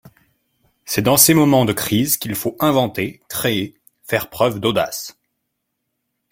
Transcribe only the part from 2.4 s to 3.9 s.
inventer, créer,